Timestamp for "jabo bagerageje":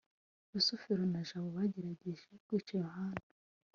1.27-2.29